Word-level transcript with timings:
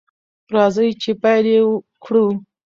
راځئ 0.55 0.89
چې 1.01 1.11
پیل 1.23 1.45
یې 1.53 1.59
کړو. 2.03 2.25